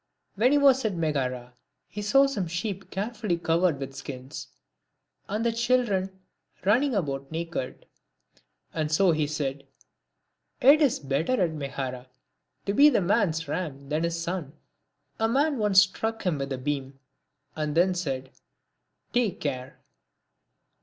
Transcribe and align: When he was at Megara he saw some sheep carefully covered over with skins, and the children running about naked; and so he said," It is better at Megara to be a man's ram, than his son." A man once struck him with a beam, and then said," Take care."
When 0.33 0.51
he 0.51 0.57
was 0.57 0.83
at 0.83 0.95
Megara 0.95 1.53
he 1.87 2.01
saw 2.01 2.25
some 2.25 2.47
sheep 2.47 2.89
carefully 2.89 3.37
covered 3.37 3.75
over 3.75 3.79
with 3.85 3.93
skins, 3.93 4.47
and 5.29 5.45
the 5.45 5.51
children 5.51 6.21
running 6.65 6.95
about 6.95 7.31
naked; 7.31 7.85
and 8.73 8.91
so 8.91 9.11
he 9.11 9.27
said," 9.27 9.67
It 10.59 10.81
is 10.81 10.97
better 10.99 11.39
at 11.39 11.51
Megara 11.53 12.07
to 12.65 12.73
be 12.73 12.87
a 12.87 12.99
man's 12.99 13.47
ram, 13.47 13.89
than 13.89 14.03
his 14.03 14.19
son." 14.19 14.53
A 15.19 15.29
man 15.29 15.59
once 15.59 15.83
struck 15.83 16.23
him 16.23 16.39
with 16.39 16.51
a 16.51 16.57
beam, 16.57 16.97
and 17.55 17.77
then 17.77 17.93
said," 17.93 18.31
Take 19.13 19.39
care." 19.39 19.77